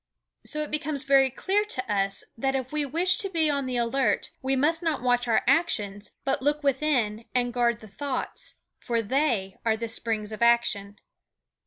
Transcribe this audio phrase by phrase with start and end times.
[0.43, 3.77] So it becomes very clear to us that if we wish to be on the
[3.77, 9.03] alert we must not watch our actions, but look within and guard the thoughts; for
[9.03, 10.97] they are the springs of action.